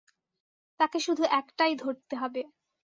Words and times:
তাকে 0.79 0.97
শুধু 0.99 1.23
একটাই 1.31 1.73
ধরতে 1.75 2.15
হবে। 2.15 2.41